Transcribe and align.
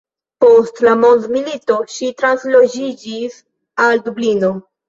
Post 0.43 0.79
la 0.85 0.93
mondmilito, 1.01 1.77
ŝi 1.97 2.09
transloĝiĝis 2.23 3.39
al 3.87 4.03
Dublino. 4.09 4.55